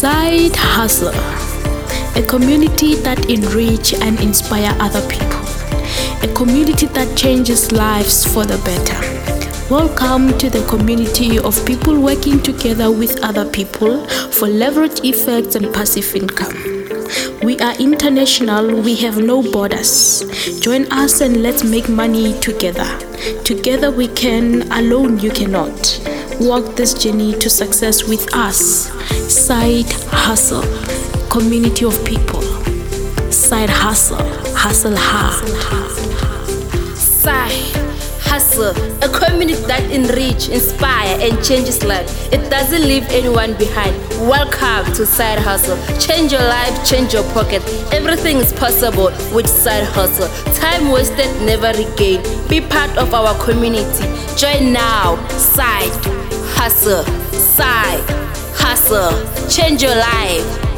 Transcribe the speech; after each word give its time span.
Side 0.00 0.56
Hustle, 0.56 1.12
a 2.16 2.26
community 2.26 2.94
that 3.02 3.28
enrich 3.28 3.92
and 3.92 4.18
inspire 4.18 4.74
other 4.80 5.06
people, 5.10 5.44
a 6.22 6.34
community 6.34 6.86
that 6.86 7.14
changes 7.18 7.70
lives 7.70 8.24
for 8.24 8.46
the 8.46 8.56
better. 8.64 8.98
Welcome 9.68 10.38
to 10.38 10.48
the 10.48 10.64
community 10.70 11.38
of 11.38 11.66
people 11.66 12.00
working 12.00 12.42
together 12.42 12.90
with 12.90 13.22
other 13.22 13.44
people 13.44 14.06
for 14.08 14.48
leverage 14.48 15.04
effects 15.04 15.54
and 15.54 15.70
passive 15.74 16.16
income. 16.16 16.56
We 17.42 17.58
are 17.58 17.76
international, 17.78 18.80
we 18.80 18.96
have 19.04 19.18
no 19.18 19.42
borders. 19.42 20.24
Join 20.60 20.90
us 20.90 21.20
and 21.20 21.42
let's 21.42 21.62
make 21.62 21.90
money 21.90 22.40
together. 22.40 22.88
Together 23.44 23.90
we 23.90 24.08
can, 24.08 24.62
alone 24.72 25.18
you 25.18 25.30
cannot. 25.30 26.00
Walk 26.40 26.74
this 26.74 26.94
journey 26.94 27.34
to 27.34 27.50
success 27.50 28.04
with 28.08 28.34
us. 28.34 28.88
Side 29.30 29.92
Hustle, 30.08 30.62
community 31.28 31.84
of 31.84 32.02
people. 32.06 32.40
Side 33.30 33.68
Hustle, 33.68 34.16
hustle 34.56 34.96
hard. 34.96 35.46
Side 36.96 37.69
Hustle, 38.30 38.70
a 39.02 39.08
community 39.08 39.60
that 39.66 39.90
enrich, 39.90 40.50
inspire, 40.50 41.18
and 41.20 41.44
changes 41.44 41.82
life. 41.82 42.32
It 42.32 42.48
doesn't 42.48 42.82
leave 42.82 43.02
anyone 43.10 43.54
behind. 43.58 43.96
Welcome 44.20 44.86
to 44.94 45.04
Side 45.04 45.40
Hustle. 45.40 45.76
Change 45.98 46.30
your 46.30 46.42
life, 46.42 46.86
change 46.86 47.12
your 47.12 47.24
pocket. 47.32 47.60
Everything 47.92 48.36
is 48.36 48.52
possible 48.52 49.10
with 49.34 49.48
Side 49.48 49.82
Hustle. 49.82 50.28
Time 50.54 50.92
wasted, 50.92 51.26
never 51.42 51.76
regained. 51.76 52.22
Be 52.48 52.60
part 52.60 52.96
of 52.96 53.12
our 53.14 53.34
community. 53.44 54.06
Join 54.36 54.72
now. 54.72 55.16
Side 55.30 55.90
Hustle. 56.54 57.02
Side 57.32 58.04
Hustle. 58.54 59.10
Change 59.48 59.82
your 59.82 59.96
life. 59.96 60.69